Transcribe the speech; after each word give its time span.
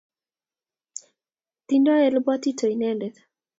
Tindo 1.67 1.91
elepwatito 2.07 2.63
indendet 2.73 3.15